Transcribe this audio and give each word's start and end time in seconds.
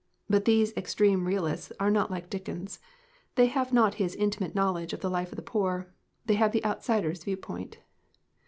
But 0.27 0.45
these 0.45 0.75
extreme 0.75 1.25
realists 1.25 1.71
are 1.79 1.91
not 1.91 2.09
like 2.09 2.27
Dickens, 2.27 2.79
they 3.35 3.45
have 3.45 3.71
not 3.71 3.93
his 4.01 4.15
intimate 4.15 4.55
knowledge 4.55 4.93
of 4.93 5.01
the 5.01 5.11
life 5.11 5.31
of 5.31 5.35
the 5.35 5.43
poor. 5.43 5.93
They 6.25 6.33
have 6.41 6.53
the 6.53 6.65
outsider's 6.65 7.23
viewpoint. 7.23 7.77